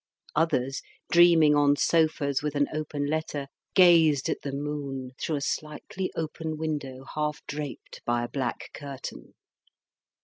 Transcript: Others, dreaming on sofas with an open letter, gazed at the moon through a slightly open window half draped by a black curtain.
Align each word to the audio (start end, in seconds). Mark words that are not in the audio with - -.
Others, 0.35 0.81
dreaming 1.11 1.53
on 1.55 1.75
sofas 1.75 2.41
with 2.41 2.55
an 2.55 2.65
open 2.73 3.05
letter, 3.05 3.45
gazed 3.75 4.29
at 4.29 4.41
the 4.41 4.51
moon 4.51 5.11
through 5.21 5.35
a 5.35 5.41
slightly 5.41 6.11
open 6.15 6.57
window 6.57 7.05
half 7.13 7.45
draped 7.45 8.01
by 8.03 8.23
a 8.23 8.27
black 8.29 8.71
curtain. 8.73 9.35